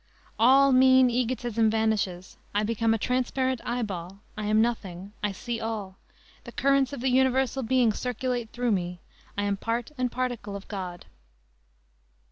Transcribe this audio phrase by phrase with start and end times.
[0.39, 2.35] "All mean egotism vanishes.
[2.55, 5.99] I become a transparent eyeball; I am nothing; I see all;
[6.43, 8.99] the currents of the Universal Being circulate through me;
[9.37, 11.05] I am part and particle of God."